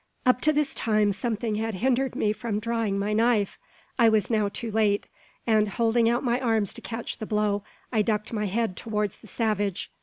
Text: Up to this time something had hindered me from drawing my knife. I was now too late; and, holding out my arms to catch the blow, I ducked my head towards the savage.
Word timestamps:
Up 0.25 0.41
to 0.41 0.51
this 0.51 0.73
time 0.73 1.11
something 1.11 1.57
had 1.57 1.75
hindered 1.75 2.15
me 2.15 2.33
from 2.33 2.59
drawing 2.59 2.97
my 2.97 3.13
knife. 3.13 3.59
I 3.99 4.09
was 4.09 4.31
now 4.31 4.49
too 4.49 4.71
late; 4.71 5.05
and, 5.45 5.67
holding 5.67 6.09
out 6.09 6.23
my 6.23 6.39
arms 6.41 6.73
to 6.73 6.81
catch 6.81 7.19
the 7.19 7.27
blow, 7.27 7.63
I 7.93 8.01
ducked 8.01 8.33
my 8.33 8.45
head 8.47 8.75
towards 8.75 9.17
the 9.17 9.27
savage. 9.27 9.91